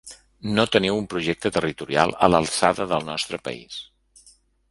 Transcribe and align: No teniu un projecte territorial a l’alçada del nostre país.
No 0.53 0.63
teniu 0.75 0.95
un 1.01 1.03
projecte 1.11 1.51
territorial 1.57 2.15
a 2.27 2.31
l’alçada 2.35 2.87
del 2.93 3.07
nostre 3.13 3.43
país. 3.49 3.79